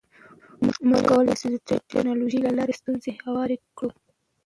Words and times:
موږ 0.89 1.03
کولی 1.09 1.35
شو 1.39 1.47
د 1.53 1.57
ټکنالوژۍ 1.69 2.39
له 2.45 2.51
لارې 2.57 2.77
ستونزې 2.79 3.11
هوارې 3.23 3.57
کړو. 3.77 3.91